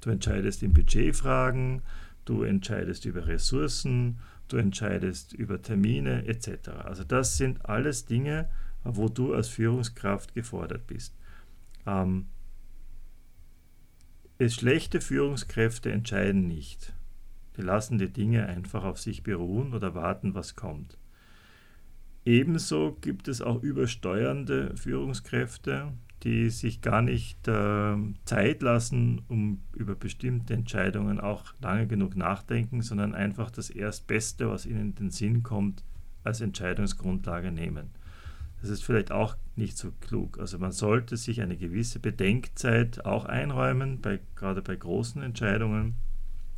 Du 0.00 0.10
entscheidest 0.10 0.64
in 0.64 0.72
Budgetfragen, 0.72 1.82
du 2.24 2.42
entscheidest 2.42 3.04
über 3.04 3.28
Ressourcen, 3.28 4.18
du 4.48 4.56
entscheidest 4.56 5.32
über 5.32 5.62
Termine 5.62 6.26
etc. 6.26 6.70
Also 6.84 7.04
das 7.04 7.36
sind 7.36 7.66
alles 7.66 8.06
Dinge, 8.06 8.48
wo 8.84 9.08
du 9.08 9.34
als 9.34 9.48
Führungskraft 9.48 10.34
gefordert 10.34 10.86
bist. 10.86 11.14
Ähm, 11.86 12.26
es 14.38 14.54
schlechte 14.54 15.00
Führungskräfte 15.00 15.92
entscheiden 15.92 16.46
nicht. 16.48 16.94
Die 17.56 17.62
lassen 17.62 17.98
die 17.98 18.12
Dinge 18.12 18.46
einfach 18.46 18.84
auf 18.84 18.98
sich 18.98 19.22
beruhen 19.22 19.74
oder 19.74 19.94
warten, 19.94 20.34
was 20.34 20.56
kommt. 20.56 20.96
Ebenso 22.24 22.96
gibt 23.00 23.28
es 23.28 23.42
auch 23.42 23.62
übersteuernde 23.62 24.76
Führungskräfte, 24.76 25.92
die 26.22 26.50
sich 26.50 26.82
gar 26.82 27.00
nicht 27.02 27.48
äh, 27.48 27.96
Zeit 28.24 28.62
lassen, 28.62 29.22
um 29.28 29.62
über 29.74 29.94
bestimmte 29.94 30.54
Entscheidungen 30.54 31.18
auch 31.18 31.54
lange 31.60 31.86
genug 31.86 32.16
nachdenken, 32.16 32.82
sondern 32.82 33.14
einfach 33.14 33.50
das 33.50 33.70
Erstbeste, 33.70 34.48
was 34.48 34.66
ihnen 34.66 34.90
in 34.90 34.94
den 34.94 35.10
Sinn 35.10 35.42
kommt, 35.42 35.82
als 36.22 36.42
Entscheidungsgrundlage 36.42 37.50
nehmen. 37.50 37.90
Das 38.60 38.70
ist 38.70 38.84
vielleicht 38.84 39.10
auch 39.10 39.36
nicht 39.56 39.78
so 39.78 39.90
klug. 40.00 40.38
Also 40.38 40.58
man 40.58 40.72
sollte 40.72 41.16
sich 41.16 41.40
eine 41.40 41.56
gewisse 41.56 41.98
Bedenkzeit 41.98 43.04
auch 43.04 43.24
einräumen, 43.24 44.00
bei, 44.00 44.20
gerade 44.36 44.62
bei 44.62 44.76
großen 44.76 45.22
Entscheidungen, 45.22 45.94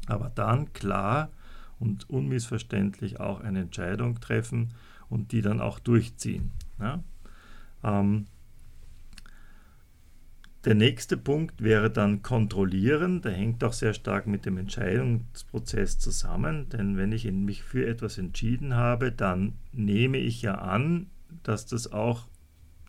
aber 0.07 0.31
dann 0.35 0.73
klar 0.73 1.31
und 1.79 2.09
unmissverständlich 2.11 3.21
auch 3.21 3.41
eine 3.41 3.61
Entscheidung 3.61 4.21
treffen 4.21 4.75
und 5.09 5.33
die 5.33 5.43
dann 5.43 5.61
auch 5.61 5.79
durchziehen. 5.79 6.51
Ja? 6.81 7.03
Ähm, 7.85 8.27
der 10.65 10.77
nächste 10.77 11.17
Punkt 11.17 11.61
wäre 11.63 11.91
dann 11.91 12.23
kontrollieren. 12.23 13.21
Der 13.21 13.33
hängt 13.33 13.65
auch 13.65 13.73
sehr 13.73 13.95
stark 13.95 14.29
mit 14.29 14.47
dem 14.47 14.59
Entscheidungsprozess 14.59 15.99
zusammen, 15.99 16.69
denn 16.69 16.97
wenn 16.97 17.11
ich 17.11 17.31
mich 17.33 17.65
für 17.65 17.85
etwas 17.85 18.17
entschieden 18.17 18.77
habe, 18.77 19.11
dann 19.11 19.55
nehme 19.73 20.19
ich 20.19 20.43
ja 20.43 20.55
an, 20.55 21.11
dass 21.43 21.67
das 21.67 21.93
auch 21.93 22.27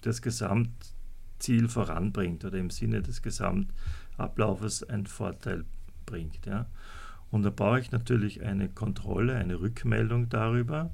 das 0.01 0.21
Gesamtziel 0.21 1.67
voranbringt 1.67 2.45
oder 2.45 2.57
im 2.57 2.69
Sinne 2.69 3.01
des 3.01 3.21
Gesamtablaufes 3.21 4.83
einen 4.83 5.07
Vorteil 5.07 5.65
bringt. 6.05 6.45
Ja. 6.45 6.67
Und 7.31 7.43
da 7.43 7.49
brauche 7.49 7.79
ich 7.79 7.91
natürlich 7.91 8.43
eine 8.43 8.69
Kontrolle, 8.69 9.35
eine 9.35 9.59
Rückmeldung 9.59 10.29
darüber, 10.29 10.91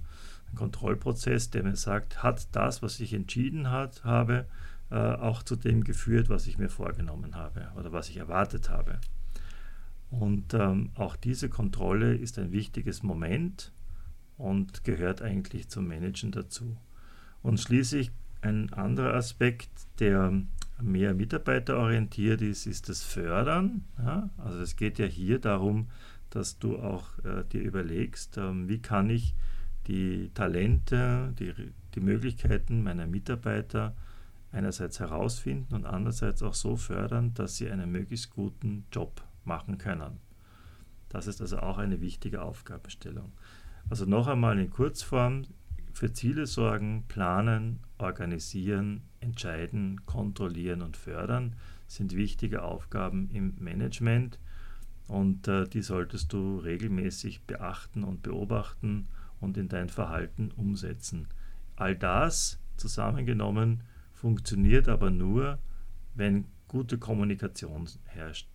einen 0.48 0.56
Kontrollprozess, 0.56 1.50
der 1.50 1.63
mir 1.63 1.75
sagt, 1.75 2.24
hat 2.24 2.48
das, 2.53 2.82
was 2.82 3.00
ich 3.00 3.13
entschieden 3.13 3.70
hat, 3.70 4.03
habe, 4.03 4.46
äh, 4.91 4.96
auch 4.96 5.44
zu 5.44 5.56
dem 5.56 5.84
geführt, 5.84 6.29
was 6.29 6.48
ich 6.48 6.58
mir 6.58 6.70
vorgenommen 6.70 7.36
habe 7.36 7.70
oder 7.75 7.91
was 7.91 8.10
ich 8.10 8.18
erwartet 8.18 8.70
habe. 8.70 9.00
Und 10.10 10.53
ähm, 10.53 10.91
auch 10.96 11.15
diese 11.15 11.50
Kontrolle 11.50 12.15
ist 12.15 12.39
ein 12.39 12.51
wichtiges 12.51 13.03
Moment 13.03 13.72
und 14.38 14.84
gehört 14.84 15.22
eigentlich 15.22 15.70
zum 15.70 15.88
Managen 15.88 16.32
dazu. 16.32 16.77
Und 17.41 17.60
schließlich 17.60 18.12
ein 18.41 18.72
anderer 18.74 19.13
Aspekt, 19.13 19.69
der 20.00 20.34
mehr 20.81 21.13
mitarbeiterorientiert 21.13 22.41
ist, 22.41 22.65
ist 22.65 22.89
das 22.89 23.03
Fördern. 23.03 23.84
Ja? 23.98 24.29
Also 24.38 24.60
es 24.60 24.75
geht 24.75 25.00
ja 25.00 25.05
hier 25.05 25.39
darum, 25.39 25.88
dass 26.29 26.60
du 26.60 26.77
auch 26.77 27.17
äh, 27.25 27.43
dir 27.51 27.62
überlegst, 27.62 28.38
ähm, 28.38 28.67
wie 28.67 28.79
kann 28.79 29.10
ich 29.10 29.34
die 29.88 30.29
Talente, 30.34 31.34
die, 31.39 31.53
die 31.96 32.00
Möglichkeiten 32.00 32.84
meiner 32.84 33.08
Mitarbeiter 33.08 33.96
einerseits 34.51 35.00
herausfinden 35.00 35.74
und 35.75 35.86
andererseits 35.86 36.43
auch 36.43 36.53
so 36.53 36.75
fördern, 36.75 37.34
dass 37.34 37.58
sie 37.58 37.69
einen 37.69 37.91
möglichst 37.91 38.29
guten 38.31 38.86
Job 38.91 39.22
machen 39.46 39.77
können. 39.77 40.19
Das 41.10 41.27
ist 41.27 41.41
also 41.41 41.60
auch 41.60 41.77
eine 41.77 42.01
wichtige 42.01 42.41
Aufgabenstellung. 42.41 43.31
Also 43.89 44.05
noch 44.05 44.27
einmal 44.27 44.60
in 44.60 44.69
Kurzform, 44.69 45.46
für 46.00 46.13
Ziele 46.13 46.48
sorgen, 46.48 47.03
planen, 47.10 47.82
organisieren, 47.98 49.01
entscheiden, 49.20 50.06
kontrollieren 50.06 50.82
und 50.82 50.96
fördern 50.96 51.58
sind 51.88 52.15
wichtige 52.15 52.62
Aufgaben 52.62 53.29
im 53.32 53.56
Management 53.60 54.39
und 55.08 55.50
äh, 55.50 55.68
die 55.68 55.82
solltest 55.82 56.32
du 56.32 56.60
regelmäßig 56.60 57.41
beachten 57.41 58.06
und 58.06 58.24
beobachten 58.24 59.10
und 59.41 59.58
in 59.58 59.68
dein 59.68 59.89
Verhalten 59.89 60.51
umsetzen. 60.51 61.27
All 61.75 61.98
das 61.98 62.62
zusammengenommen 62.77 63.84
funktioniert 64.13 64.88
aber 64.88 65.10
nur, 65.10 65.60
wenn 66.15 66.46
gute 66.70 66.98
Kommunikation 66.98 67.89
herrscht. 68.06 68.48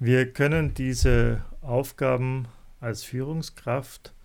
Wir 0.00 0.32
können 0.32 0.74
diese 0.74 1.44
Aufgaben 1.60 2.48
als 2.80 3.04
Führungskraft 3.04 4.15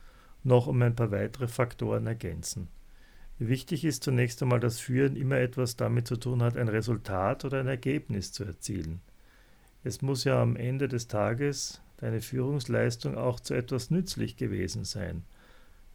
noch 0.44 0.68
um 0.68 0.82
ein 0.82 0.96
paar 0.96 1.12
weitere 1.12 1.48
Faktoren 1.48 2.08
ergänzen. 2.08 2.68
Wichtig 3.40 3.86
ist 3.86 4.04
zunächst 4.04 4.42
einmal, 4.42 4.60
dass 4.60 4.80
Führen 4.80 5.16
immer 5.16 5.38
etwas 5.38 5.76
damit 5.76 6.08
zu 6.08 6.16
tun 6.16 6.44
hat, 6.44 6.58
ein 6.58 6.68
Resultat 6.68 7.44
oder 7.44 7.60
ein 7.60 7.68
Ergebnis 7.68 8.32
zu 8.32 8.44
erzielen. 8.44 9.02
Es 9.84 10.02
muss 10.02 10.26
ja 10.26 10.42
am 10.42 10.56
Ende 10.56 10.88
des 10.88 11.08
Tages 11.08 11.82
deine 11.98 12.22
Führungsleistung 12.22 13.18
auch 13.18 13.40
zu 13.40 13.54
etwas 13.54 13.90
nützlich 13.90 14.36
gewesen 14.36 14.84
sein. 14.84 15.24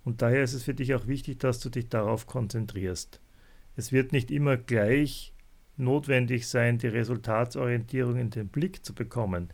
Und 0.05 0.23
daher 0.23 0.43
ist 0.43 0.55
es 0.55 0.65
für 0.65 0.75
dich 0.75 0.95
auch 0.95 1.07
wichtig, 1.07 1.39
dass 1.39 1.61
du 1.61 1.69
dich 1.69 1.89
darauf 1.89 2.27
konzentrierst. 2.27 3.21
Es 3.77 3.93
wird 3.93 4.13
nicht 4.13 4.31
immer 4.31 4.57
gleich 4.57 5.33
notwendig 5.77 6.47
sein, 6.47 6.79
die 6.79 6.87
Resultatsorientierung 6.87 8.17
in 8.17 8.31
den 8.31 8.49
Blick 8.49 8.85
zu 8.85 8.95
bekommen. 8.95 9.51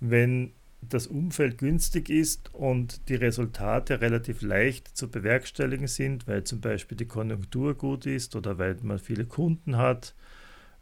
Wenn 0.00 0.52
das 0.88 1.06
Umfeld 1.06 1.58
günstig 1.58 2.10
ist 2.10 2.52
und 2.54 3.08
die 3.08 3.14
Resultate 3.14 4.00
relativ 4.00 4.42
leicht 4.42 4.88
zu 4.96 5.10
bewerkstelligen 5.10 5.86
sind, 5.86 6.26
weil 6.26 6.44
zum 6.44 6.60
Beispiel 6.60 6.96
die 6.96 7.06
Konjunktur 7.06 7.74
gut 7.74 8.06
ist 8.06 8.34
oder 8.36 8.58
weil 8.58 8.76
man 8.82 8.98
viele 8.98 9.24
Kunden 9.24 9.76
hat 9.76 10.14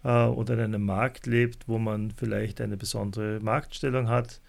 äh, 0.03 0.25
oder 0.25 0.55
in 0.55 0.61
einem 0.61 0.85
Markt 0.85 1.27
lebt, 1.27 1.69
wo 1.69 1.79
man 1.79 2.11
vielleicht 2.13 2.61
eine 2.61 2.77
besondere 2.77 3.41
Marktstellung 3.41 4.09
hat, 4.09 4.41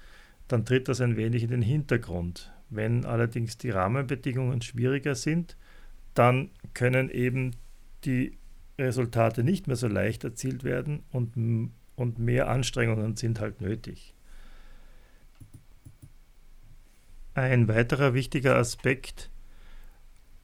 dann 0.48 0.66
tritt 0.66 0.88
das 0.88 1.02
ein 1.02 1.18
wenig 1.18 1.44
in 1.44 1.52
den 1.52 1.62
Hintergrund. 1.62 2.52
Wenn 2.70 3.06
allerdings 3.06 3.58
die 3.58 3.70
Rahmenbedingungen 3.70 4.62
schwieriger 4.62 5.16
sind, 5.16 5.58
dann 6.14 6.50
können 6.74 7.10
eben 7.10 7.52
die 8.06 8.38
Resultate 8.80 9.44
nicht 9.44 9.68
mehr 9.68 9.76
so 9.76 9.88
leicht 9.88 10.24
erzielt 10.24 10.64
werden 10.64 11.04
und, 11.12 11.72
und 11.96 12.20
mehr 12.20 12.50
Anstrengungen 12.50 13.16
sind 13.16 13.40
halt 13.40 13.62
nötig. 13.62 14.14
Ein 17.34 17.68
weiterer 17.68 18.14
wichtiger 18.14 18.58
Aspekt, 18.58 19.30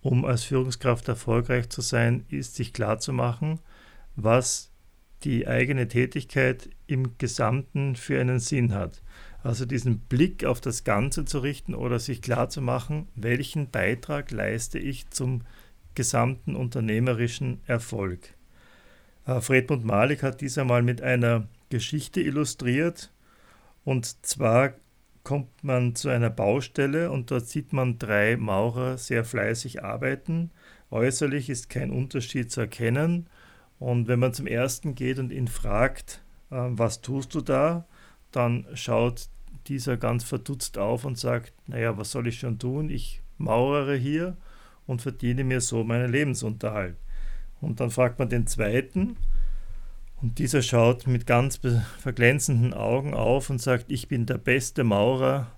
um 0.01 0.23
als 0.23 0.43
Führungskraft 0.45 1.07
erfolgreich 1.09 1.67
zu 1.69 1.81
sein, 1.81 2.25
ist 2.29 2.55
sich 2.55 2.71
klarzumachen, 2.71 3.59
was 4.15 4.71
die 5.23 5.47
eigene 5.47 5.87
Tätigkeit 5.87 6.69
im 6.85 7.17
Gesamten 7.17 7.95
für 7.95 8.21
einen 8.21 8.39
Sinn 8.39 8.73
hat. 8.73 9.01
Also 9.43 9.65
diesen 9.65 9.99
Blick 9.99 10.45
auf 10.45 10.61
das 10.61 10.83
Ganze 10.83 11.25
zu 11.25 11.39
richten 11.39 11.73
oder 11.73 11.99
sich 11.99 12.21
klarzumachen, 12.21 13.07
welchen 13.15 13.69
Beitrag 13.69 14.31
leiste 14.31 14.79
ich 14.79 15.09
zum 15.09 15.41
gesamten 15.95 16.55
unternehmerischen 16.55 17.59
Erfolg. 17.65 18.35
Äh, 19.25 19.41
Fredmund 19.41 19.83
Malik 19.83 20.23
hat 20.23 20.41
dies 20.41 20.57
einmal 20.57 20.83
mit 20.83 21.01
einer 21.01 21.47
Geschichte 21.69 22.21
illustriert. 22.21 23.11
Und 23.83 24.25
zwar 24.25 24.73
kommt 25.27 25.61
man 25.61 25.93
zu 25.93 26.07
einer 26.07 26.29
Baustelle 26.29 27.11
und 27.11 27.31
dort 27.31 27.47
sieht 27.47 27.73
man 27.73 27.99
drei 27.99 28.37
Maurer 28.37 28.97
sehr 28.97 29.25
fleißig 29.25 29.83
arbeiten. 29.83 30.51
Äußerlich 30.89 31.49
ist 31.49 31.69
kein 31.69 31.91
Unterschied 31.91 32.49
zu 32.49 32.61
erkennen. 32.61 33.27
Und 33.77 34.07
wenn 34.07 34.19
man 34.19 34.33
zum 34.33 34.47
ersten 34.47 34.95
geht 34.95 35.19
und 35.19 35.33
ihn 35.33 35.49
fragt, 35.49 36.23
äh, 36.49 36.55
was 36.69 37.01
tust 37.01 37.35
du 37.35 37.41
da, 37.41 37.85
dann 38.31 38.67
schaut 38.73 39.27
dieser 39.67 39.97
ganz 39.97 40.23
verdutzt 40.23 40.77
auf 40.77 41.03
und 41.03 41.17
sagt, 41.17 41.51
naja, 41.67 41.97
was 41.97 42.11
soll 42.11 42.27
ich 42.27 42.39
schon 42.39 42.57
tun? 42.57 42.89
Ich 42.89 43.21
maurere 43.37 43.97
hier 43.97 44.37
und 44.85 45.01
verdiene 45.01 45.43
mir 45.43 45.59
so 45.59 45.83
meinen 45.83 46.09
Lebensunterhalt. 46.09 46.95
Und 47.59 47.81
dann 47.81 47.91
fragt 47.91 48.17
man 48.17 48.29
den 48.29 48.47
zweiten 48.47 49.17
Und 50.21 50.39
dieser 50.39 50.63
schaut 50.63 51.05
mit 51.05 51.27
ganz 51.27 51.59
verglänzenden 51.99 52.73
Augen 52.73 53.13
auf 53.13 53.49
und 53.49 53.61
sagt, 53.61 53.91
ich 53.91 54.07
bin 54.07 54.25
der 54.25 54.39
beste 54.39 54.83
Maurer 54.83 55.51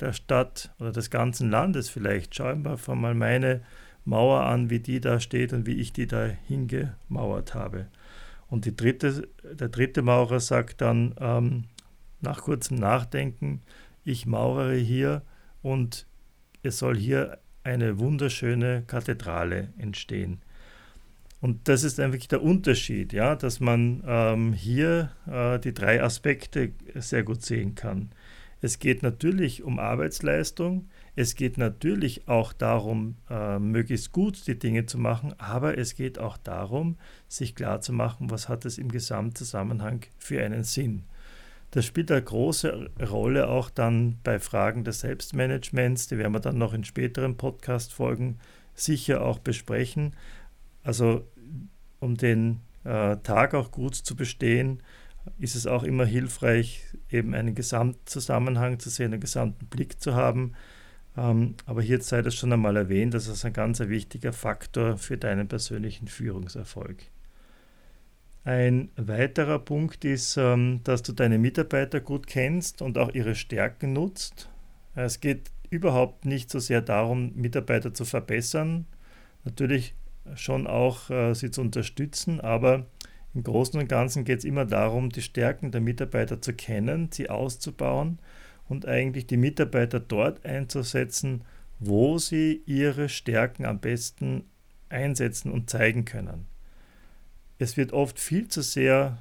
der 0.00 0.12
Stadt 0.12 0.72
oder 0.78 0.92
des 0.92 1.10
ganzen 1.10 1.50
Landes 1.50 1.88
vielleicht. 1.88 2.34
Schau 2.34 2.44
einfach 2.44 2.94
mal 2.94 3.14
meine 3.14 3.62
Mauer 4.04 4.42
an, 4.42 4.70
wie 4.70 4.80
die 4.80 5.00
da 5.00 5.18
steht 5.18 5.52
und 5.52 5.66
wie 5.66 5.74
ich 5.74 5.92
die 5.92 6.06
da 6.06 6.26
hingemauert 6.26 7.54
habe. 7.54 7.86
Und 8.48 8.80
dritte, 8.80 9.28
der 9.42 9.68
dritte 9.68 10.02
Maurer 10.02 10.38
sagt 10.38 10.80
dann 10.80 11.14
ähm, 11.18 11.64
nach 12.20 12.42
kurzem 12.42 12.78
Nachdenken, 12.78 13.62
ich 14.04 14.26
maurere 14.26 14.76
hier 14.76 15.22
und 15.62 16.06
es 16.62 16.78
soll 16.78 16.96
hier 16.96 17.38
eine 17.64 17.98
wunderschöne 17.98 18.84
Kathedrale 18.86 19.72
entstehen. 19.78 20.40
Und 21.44 21.68
das 21.68 21.84
ist 21.84 22.00
eigentlich 22.00 22.26
der 22.26 22.42
Unterschied, 22.42 23.12
ja, 23.12 23.36
dass 23.36 23.60
man 23.60 24.02
ähm, 24.06 24.54
hier 24.54 25.10
äh, 25.30 25.58
die 25.58 25.74
drei 25.74 26.02
Aspekte 26.02 26.72
sehr 26.94 27.22
gut 27.22 27.42
sehen 27.42 27.74
kann. 27.74 28.12
Es 28.62 28.78
geht 28.78 29.02
natürlich 29.02 29.62
um 29.62 29.78
Arbeitsleistung, 29.78 30.88
es 31.16 31.34
geht 31.34 31.58
natürlich 31.58 32.28
auch 32.28 32.54
darum, 32.54 33.16
äh, 33.28 33.58
möglichst 33.58 34.10
gut 34.10 34.46
die 34.46 34.58
Dinge 34.58 34.86
zu 34.86 34.96
machen, 34.96 35.34
aber 35.36 35.76
es 35.76 35.96
geht 35.96 36.18
auch 36.18 36.38
darum, 36.38 36.96
sich 37.28 37.54
klarzumachen, 37.54 38.30
was 38.30 38.48
hat 38.48 38.64
es 38.64 38.78
im 38.78 38.90
Gesamtzusammenhang 38.90 40.06
für 40.16 40.42
einen 40.42 40.64
Sinn. 40.64 41.04
Das 41.72 41.84
spielt 41.84 42.10
eine 42.10 42.22
große 42.22 42.88
Rolle 43.10 43.50
auch 43.50 43.68
dann 43.68 44.16
bei 44.24 44.38
Fragen 44.38 44.82
des 44.82 45.00
Selbstmanagements, 45.00 46.06
die 46.06 46.16
werden 46.16 46.32
wir 46.32 46.40
dann 46.40 46.56
noch 46.56 46.72
in 46.72 46.84
späteren 46.84 47.36
Podcast-Folgen 47.36 48.38
sicher 48.74 49.20
auch 49.20 49.40
besprechen. 49.40 50.14
Also 50.84 51.26
um 52.04 52.16
den 52.16 52.60
äh, 52.84 53.16
Tag 53.16 53.54
auch 53.54 53.70
gut 53.70 53.94
zu 53.94 54.14
bestehen, 54.14 54.82
ist 55.38 55.54
es 55.56 55.66
auch 55.66 55.82
immer 55.82 56.04
hilfreich, 56.04 56.84
eben 57.10 57.34
einen 57.34 57.54
Gesamtzusammenhang 57.54 58.78
zu 58.78 58.90
sehen, 58.90 59.12
einen 59.12 59.20
gesamten 59.20 59.66
Blick 59.66 60.00
zu 60.00 60.14
haben. 60.14 60.52
Ähm, 61.16 61.54
aber 61.66 61.82
hier 61.82 62.00
sei 62.02 62.22
das 62.22 62.34
schon 62.34 62.52
einmal 62.52 62.76
erwähnt, 62.76 63.14
das 63.14 63.26
ist 63.26 63.44
ein 63.44 63.52
ganz 63.52 63.80
wichtiger 63.80 64.32
Faktor 64.32 64.98
für 64.98 65.16
deinen 65.16 65.48
persönlichen 65.48 66.08
Führungserfolg. 66.08 66.98
Ein 68.44 68.90
weiterer 68.96 69.58
Punkt 69.58 70.04
ist, 70.04 70.36
ähm, 70.36 70.80
dass 70.84 71.02
du 71.02 71.12
deine 71.12 71.38
Mitarbeiter 71.38 72.00
gut 72.00 72.26
kennst 72.26 72.82
und 72.82 72.98
auch 72.98 73.14
ihre 73.14 73.34
Stärken 73.34 73.94
nutzt. 73.94 74.50
Es 74.94 75.20
geht 75.20 75.50
überhaupt 75.70 76.26
nicht 76.26 76.50
so 76.50 76.58
sehr 76.58 76.82
darum, 76.82 77.32
Mitarbeiter 77.34 77.94
zu 77.94 78.04
verbessern, 78.04 78.86
natürlich 79.44 79.94
schon 80.34 80.66
auch 80.66 81.10
äh, 81.10 81.34
sie 81.34 81.50
zu 81.50 81.60
unterstützen, 81.60 82.40
aber 82.40 82.86
im 83.34 83.42
Großen 83.42 83.78
und 83.80 83.88
Ganzen 83.88 84.24
geht 84.24 84.38
es 84.38 84.44
immer 84.44 84.64
darum, 84.64 85.10
die 85.10 85.22
Stärken 85.22 85.72
der 85.72 85.80
Mitarbeiter 85.80 86.40
zu 86.40 86.52
kennen, 86.52 87.10
sie 87.12 87.30
auszubauen 87.30 88.18
und 88.68 88.86
eigentlich 88.86 89.26
die 89.26 89.36
Mitarbeiter 89.36 90.00
dort 90.00 90.44
einzusetzen, 90.44 91.42
wo 91.78 92.18
sie 92.18 92.62
ihre 92.66 93.08
Stärken 93.08 93.66
am 93.66 93.80
besten 93.80 94.44
einsetzen 94.88 95.50
und 95.50 95.68
zeigen 95.68 96.04
können. 96.04 96.46
Es 97.58 97.76
wird 97.76 97.92
oft 97.92 98.20
viel 98.20 98.48
zu 98.48 98.62
sehr 98.62 99.18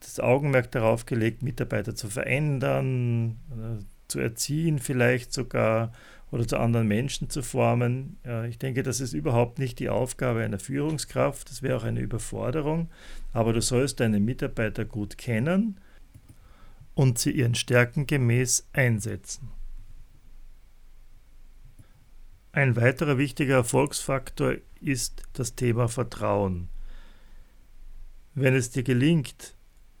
das 0.00 0.20
Augenmerk 0.20 0.70
darauf 0.70 1.06
gelegt, 1.06 1.42
Mitarbeiter 1.42 1.94
zu 1.94 2.08
verändern, 2.08 3.36
äh, 3.50 3.84
zu 4.08 4.20
erziehen 4.20 4.78
vielleicht 4.78 5.32
sogar 5.32 5.92
oder 6.36 6.46
zu 6.46 6.58
anderen 6.58 6.86
Menschen 6.86 7.30
zu 7.30 7.42
formen. 7.42 8.18
Ich 8.48 8.58
denke, 8.58 8.82
das 8.82 9.00
ist 9.00 9.14
überhaupt 9.14 9.58
nicht 9.58 9.78
die 9.78 9.88
Aufgabe 9.88 10.44
einer 10.44 10.58
Führungskraft, 10.58 11.48
das 11.48 11.62
wäre 11.62 11.78
auch 11.78 11.84
eine 11.84 12.00
Überforderung, 12.00 12.90
aber 13.32 13.54
du 13.54 13.62
sollst 13.62 14.00
deine 14.00 14.20
Mitarbeiter 14.20 14.84
gut 14.84 15.16
kennen 15.16 15.80
und 16.94 17.18
sie 17.18 17.30
ihren 17.30 17.54
Stärken 17.54 18.06
gemäß 18.06 18.68
einsetzen. 18.74 19.48
Ein 22.52 22.76
weiterer 22.76 23.16
wichtiger 23.16 23.54
Erfolgsfaktor 23.54 24.56
ist 24.82 25.22
das 25.32 25.54
Thema 25.54 25.88
Vertrauen. 25.88 26.68
Wenn 28.34 28.54
es 28.54 28.70
dir 28.70 28.82
gelingt, 28.82 29.55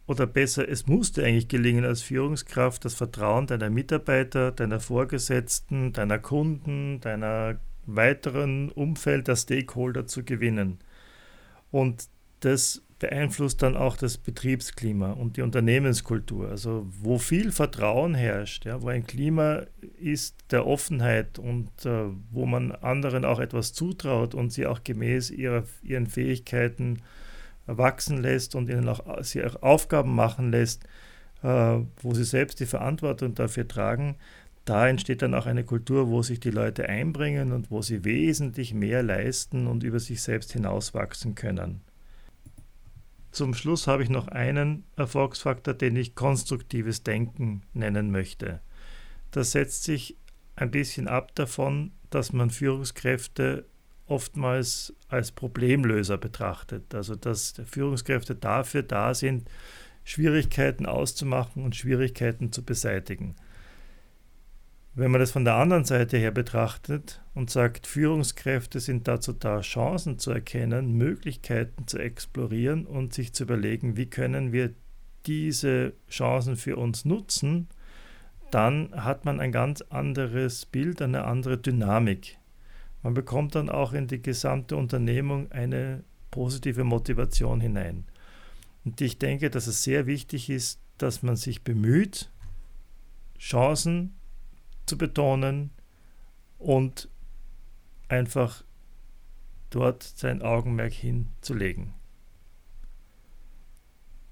oder 0.06 0.26
besser, 0.26 0.68
es 0.68 0.86
musste 0.86 1.24
eigentlich 1.24 1.48
gelingen 1.48 1.84
als 1.84 2.02
Führungskraft, 2.02 2.84
das 2.84 2.94
Vertrauen 2.94 3.46
deiner 3.46 3.70
Mitarbeiter, 3.70 4.52
deiner 4.52 4.80
Vorgesetzten, 4.80 5.92
deiner 5.92 6.18
Kunden, 6.18 7.00
deiner 7.00 7.58
weiteren 7.86 8.70
Umfeld 8.70 9.28
der 9.28 9.36
Stakeholder 9.36 10.06
zu 10.06 10.24
gewinnen. 10.24 10.78
Und 11.70 12.08
das 12.40 12.82
beeinflusst 12.98 13.62
dann 13.62 13.76
auch 13.76 13.96
das 13.96 14.16
Betriebsklima 14.16 15.12
und 15.12 15.36
die 15.36 15.42
Unternehmenskultur. 15.42 16.48
Also 16.48 16.86
wo 16.88 17.18
viel 17.18 17.52
Vertrauen 17.52 18.14
herrscht, 18.14 18.64
ja, 18.64 18.80
wo 18.80 18.88
ein 18.88 19.06
Klima 19.06 19.64
ist 19.98 20.36
der 20.50 20.66
Offenheit 20.66 21.38
und 21.38 21.68
äh, 21.84 22.06
wo 22.30 22.46
man 22.46 22.72
anderen 22.72 23.24
auch 23.24 23.38
etwas 23.38 23.74
zutraut 23.74 24.34
und 24.34 24.50
sie 24.50 24.66
auch 24.66 24.82
gemäß 24.82 25.30
ihrer, 25.30 25.64
ihren 25.82 26.06
Fähigkeiten 26.06 27.02
wachsen 27.66 28.18
lässt 28.22 28.54
und 28.54 28.68
ihnen 28.68 28.88
auch, 28.88 29.22
sie 29.22 29.44
auch 29.44 29.62
Aufgaben 29.62 30.14
machen 30.14 30.50
lässt, 30.50 30.84
äh, 31.42 31.78
wo 32.00 32.14
sie 32.14 32.24
selbst 32.24 32.60
die 32.60 32.66
Verantwortung 32.66 33.34
dafür 33.34 33.66
tragen, 33.66 34.16
da 34.66 34.88
entsteht 34.88 35.22
dann 35.22 35.34
auch 35.34 35.46
eine 35.46 35.62
Kultur, 35.62 36.08
wo 36.08 36.22
sich 36.22 36.40
die 36.40 36.50
Leute 36.50 36.88
einbringen 36.88 37.52
und 37.52 37.70
wo 37.70 37.82
sie 37.82 38.04
wesentlich 38.04 38.74
mehr 38.74 39.02
leisten 39.02 39.68
und 39.68 39.84
über 39.84 40.00
sich 40.00 40.20
selbst 40.22 40.52
hinauswachsen 40.52 41.36
können. 41.36 41.82
Zum 43.30 43.54
Schluss 43.54 43.86
habe 43.86 44.02
ich 44.02 44.08
noch 44.08 44.26
einen 44.26 44.84
Erfolgsfaktor, 44.96 45.74
den 45.74 45.94
ich 45.94 46.16
konstruktives 46.16 47.04
Denken 47.04 47.62
nennen 47.74 48.10
möchte. 48.10 48.60
Das 49.30 49.52
setzt 49.52 49.84
sich 49.84 50.16
ein 50.56 50.72
bisschen 50.72 51.06
ab 51.06 51.34
davon, 51.36 51.92
dass 52.10 52.32
man 52.32 52.50
Führungskräfte 52.50 53.66
oftmals 54.06 54.94
als 55.08 55.32
Problemlöser 55.32 56.18
betrachtet. 56.18 56.94
Also 56.94 57.16
dass 57.16 57.54
Führungskräfte 57.64 58.34
dafür 58.34 58.82
da 58.82 59.14
sind, 59.14 59.48
Schwierigkeiten 60.04 60.86
auszumachen 60.86 61.64
und 61.64 61.74
Schwierigkeiten 61.74 62.52
zu 62.52 62.64
beseitigen. 62.64 63.34
Wenn 64.94 65.10
man 65.10 65.20
das 65.20 65.32
von 65.32 65.44
der 65.44 65.56
anderen 65.56 65.84
Seite 65.84 66.16
her 66.16 66.30
betrachtet 66.30 67.20
und 67.34 67.50
sagt, 67.50 67.86
Führungskräfte 67.86 68.80
sind 68.80 69.06
dazu 69.08 69.34
da, 69.34 69.60
Chancen 69.60 70.18
zu 70.18 70.30
erkennen, 70.30 70.94
Möglichkeiten 70.94 71.86
zu 71.86 71.98
explorieren 71.98 72.86
und 72.86 73.12
sich 73.12 73.34
zu 73.34 73.42
überlegen, 73.42 73.98
wie 73.98 74.06
können 74.06 74.52
wir 74.52 74.72
diese 75.26 75.92
Chancen 76.08 76.56
für 76.56 76.76
uns 76.76 77.04
nutzen, 77.04 77.68
dann 78.50 78.92
hat 78.94 79.24
man 79.24 79.40
ein 79.40 79.52
ganz 79.52 79.82
anderes 79.82 80.64
Bild, 80.64 81.02
eine 81.02 81.24
andere 81.24 81.58
Dynamik 81.58 82.38
man 83.06 83.14
bekommt 83.14 83.54
dann 83.54 83.68
auch 83.68 83.92
in 83.92 84.08
die 84.08 84.20
gesamte 84.20 84.76
Unternehmung 84.76 85.52
eine 85.52 86.02
positive 86.32 86.82
Motivation 86.82 87.60
hinein. 87.60 88.04
Und 88.84 89.00
ich 89.00 89.16
denke, 89.16 89.48
dass 89.48 89.68
es 89.68 89.84
sehr 89.84 90.06
wichtig 90.06 90.50
ist, 90.50 90.80
dass 90.98 91.22
man 91.22 91.36
sich 91.36 91.62
bemüht, 91.62 92.32
Chancen 93.38 94.16
zu 94.86 94.98
betonen 94.98 95.70
und 96.58 97.08
einfach 98.08 98.64
dort 99.70 100.02
sein 100.02 100.42
Augenmerk 100.42 100.92
hinzulegen. 100.92 101.94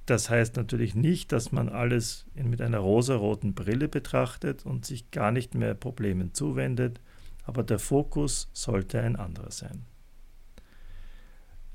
Das 0.07 0.31
heißt 0.31 0.57
natürlich 0.57 0.97
nicht, 0.97 1.31
dass 1.31 1.53
man 1.53 1.69
alles 1.69 2.27
mit 2.35 2.61
einer 2.61 2.79
rosaroten 2.79 3.55
Brille 3.55 3.87
betrachtet 3.87 4.67
und 4.67 4.85
sich 4.85 5.13
gar 5.13 5.31
nicht 5.31 5.55
mehr 5.55 5.75
Problemen 5.75 6.35
zuwendet, 6.35 7.01
aber 7.45 7.63
der 7.63 7.79
Fokus 7.79 8.49
sollte 8.53 9.01
ein 9.01 9.17
anderer 9.17 9.51
sein. 9.51 9.85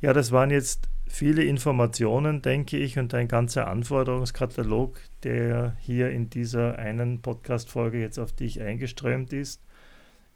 Ja, 0.01 0.13
das 0.13 0.32
waren 0.32 0.49
jetzt 0.49 0.88
viele 1.08 1.43
Informationen, 1.43 2.41
denke 2.41 2.77
ich, 2.77 2.97
und 2.97 3.13
ein 3.13 3.27
ganzer 3.27 3.67
Anforderungskatalog, 3.67 4.99
der 5.23 5.75
hier 5.79 6.10
in 6.12 6.29
dieser 6.29 6.79
einen 6.79 7.21
Podcast-Folge 7.21 7.99
jetzt 7.99 8.17
auf 8.17 8.32
dich 8.32 8.62
eingeströmt 8.62 9.34
ist. 9.34 9.62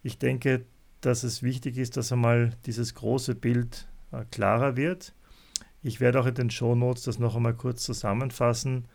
Ich 0.01 0.17
denke, 0.17 0.65
dass 0.99 1.23
es 1.23 1.43
wichtig 1.43 1.77
ist, 1.77 1.95
dass 1.95 2.11
einmal 2.11 2.51
dieses 2.65 2.93
große 2.95 3.35
Bild 3.35 3.87
äh, 4.11 4.25
klarer 4.31 4.75
wird. 4.75 5.13
Ich 5.81 5.99
werde 5.99 6.19
auch 6.19 6.25
in 6.25 6.35
den 6.35 6.49
Shownotes 6.49 7.03
das 7.03 7.19
noch 7.19 7.35
einmal 7.35 7.53
kurz 7.53 7.83
zusammenfassen 7.83 8.85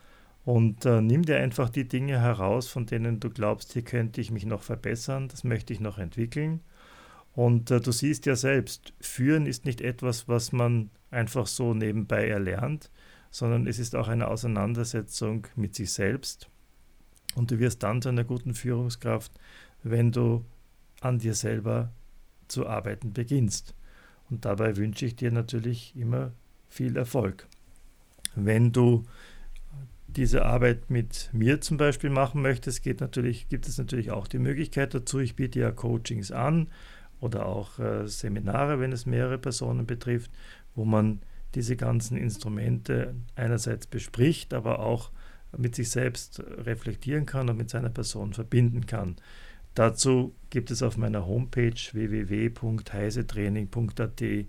und 0.49 0.87
äh, 0.87 1.03
nimm 1.03 1.27
dir 1.27 1.37
einfach 1.37 1.69
die 1.69 1.87
Dinge 1.87 2.23
heraus, 2.23 2.69
von 2.69 2.87
denen 2.87 3.21
du 3.21 3.29
glaubst, 3.29 3.75
hier 3.75 3.83
könnte 3.83 4.23
ich 4.23 4.31
mich 4.31 4.47
noch 4.47 4.63
verbessern, 4.63 5.29
das 5.29 5.45
möchte 5.45 5.75
ich 5.75 5.81
noch 5.81 5.99
entwickeln. 5.99 6.63
Und 7.35 7.71
äh, 7.71 7.83
du 7.83 7.93
siehst 7.93 8.25
ja 8.25 8.35
selbst, 8.35 8.95
führen 8.99 9.45
ist 9.45 9.67
nicht 9.67 9.83
etwas, 9.83 10.27
was 10.27 10.53
man 10.53 10.89
einfach 11.11 11.47
so 11.47 11.75
nebenbei 11.75 12.27
erlernt, 12.27 12.91
sondern 13.31 13.67
es 13.67 13.79
ist 13.79 13.95
auch 13.95 14.09
eine 14.09 14.29
Auseinandersetzung 14.29 15.47
mit 15.55 15.75
sich 15.75 15.93
selbst. 15.93 16.49
Und 17.35 17.51
du 17.51 17.59
wirst 17.59 17.83
dann 17.83 18.01
zu 18.01 18.09
einer 18.09 18.25
guten 18.25 18.55
Führungskraft, 18.55 19.33
wenn 19.83 20.13
du 20.13 20.47
an 21.03 21.19
dir 21.19 21.35
selber 21.35 21.93
zu 22.47 22.67
arbeiten 22.67 23.13
beginnst. 23.13 23.75
Und 24.31 24.47
dabei 24.47 24.79
wünsche 24.79 25.05
ich 25.05 25.15
dir 25.15 25.31
natürlich 25.31 25.95
immer 25.95 26.33
viel 26.71 26.97
Erfolg. 26.97 27.47
Wenn 28.35 28.73
du 28.73 29.05
diese 30.19 30.45
Arbeit 30.45 30.91
mit 30.91 31.31
mir 31.33 31.61
zum 31.61 31.77
Beispiel 31.77 32.11
machen 32.11 32.43
möchtest, 32.43 32.83
geht 32.83 33.01
natürlich, 33.01 33.49
gibt 33.49 33.69
es 33.69 33.79
natürlich 33.79 34.11
auch 34.11 34.27
die 34.27 34.41
Möglichkeit 34.41 34.93
dazu. 34.93 35.21
Ich 35.21 35.37
biete 35.37 35.61
ja 35.61 35.71
Coachings 35.71 36.33
an 36.33 36.67
oder 37.21 37.47
auch 37.47 37.79
äh, 37.79 38.09
Seminare, 38.09 38.81
wenn 38.81 38.91
es 38.91 39.07
mehrere 39.07 39.39
Personen 39.39 39.87
betrifft, 39.87 40.33
wo 40.75 40.85
man 40.85 41.21
diese 41.55 41.77
ganzen 41.77 42.17
Instrumente 42.17 43.15
einerseits 43.37 43.87
bespricht, 43.87 44.55
aber 44.55 44.81
auch 44.81 45.13
mit 45.57 45.77
sich 45.77 45.91
selbst 45.91 46.41
reflektieren 46.41 47.25
kann 47.25 47.49
und 47.49 47.57
mit 47.57 47.71
seiner 47.71 47.91
Person 47.91 48.33
verbinden 48.33 48.87
kann. 48.87 49.15
Dazu 49.75 50.35
gibt 50.51 50.73
es 50.73 50.83
auf 50.83 50.97
meiner 50.97 51.27
Homepage 51.27 51.79
www.heisetraining.at 51.93 54.21
die 54.21 54.49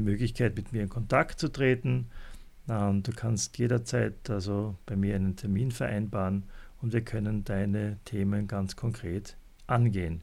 Möglichkeit, 0.00 0.54
mit 0.54 0.72
mir 0.72 0.82
in 0.82 0.88
Kontakt 0.88 1.40
zu 1.40 1.48
treten. 1.48 2.06
Du 2.66 3.12
kannst 3.14 3.58
jederzeit 3.58 4.30
also 4.30 4.76
bei 4.86 4.96
mir 4.96 5.16
einen 5.16 5.36
Termin 5.36 5.70
vereinbaren 5.70 6.44
und 6.80 6.94
wir 6.94 7.02
können 7.02 7.44
deine 7.44 7.98
Themen 8.06 8.46
ganz 8.46 8.74
konkret 8.74 9.36
angehen. 9.66 10.22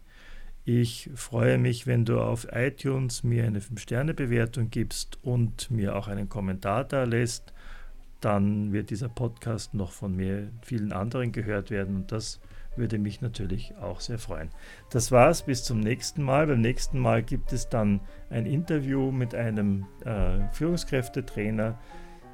Ich 0.63 1.09
freue 1.15 1.57
mich, 1.57 1.87
wenn 1.87 2.05
du 2.05 2.19
auf 2.19 2.47
iTunes 2.51 3.23
mir 3.23 3.45
eine 3.45 3.59
5-Sterne-Bewertung 3.59 4.69
gibst 4.69 5.17
und 5.23 5.71
mir 5.71 5.95
auch 5.95 6.07
einen 6.07 6.29
Kommentar 6.29 6.83
da 6.83 7.03
lässt. 7.03 7.53
Dann 8.21 8.71
wird 8.71 8.91
dieser 8.91 9.09
Podcast 9.09 9.73
noch 9.73 9.91
von 9.91 10.15
mir 10.15 10.51
vielen 10.61 10.93
anderen 10.93 11.31
gehört 11.31 11.71
werden 11.71 11.95
und 11.95 12.11
das 12.11 12.39
würde 12.75 12.99
mich 12.99 13.21
natürlich 13.21 13.75
auch 13.81 13.99
sehr 13.99 14.19
freuen. 14.19 14.49
Das 14.91 15.11
war's, 15.11 15.43
bis 15.43 15.63
zum 15.63 15.79
nächsten 15.79 16.21
Mal. 16.23 16.47
Beim 16.47 16.61
nächsten 16.61 16.99
Mal 16.99 17.23
gibt 17.23 17.53
es 17.53 17.69
dann 17.69 17.99
ein 18.29 18.45
Interview 18.45 19.11
mit 19.11 19.33
einem 19.35 19.87
äh, 20.05 20.47
Führungskräftetrainer, 20.53 21.79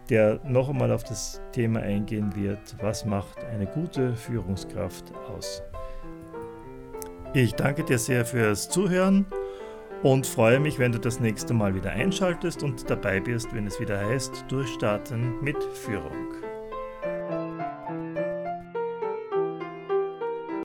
der 0.10 0.40
noch 0.44 0.70
einmal 0.70 0.92
auf 0.92 1.04
das 1.04 1.42
Thema 1.52 1.82
eingehen 1.82 2.36
wird, 2.36 2.76
was 2.82 3.06
macht 3.06 3.44
eine 3.46 3.66
gute 3.66 4.16
Führungskraft 4.16 5.14
aus. 5.30 5.62
Ich 7.34 7.54
danke 7.54 7.84
dir 7.84 8.00
sehr 8.00 8.26
fürs 8.26 8.70
Zuhören 8.70 9.26
und 10.04 10.26
freue 10.26 10.60
mich, 10.60 10.80
wenn 10.80 10.92
du 10.92 11.00
das 11.00 11.20
nächste 11.20 11.54
Mal 11.54 11.76
wieder 11.76 11.92
einschaltest 11.92 12.64
und 12.64 12.90
dabei 12.90 13.20
bist, 13.20 13.54
wenn 13.54 13.68
es 13.68 13.80
wieder 13.80 14.00
heißt, 14.00 14.46
durchstarten 14.48 15.42
mit 15.42 15.62
Führung. 15.74 16.47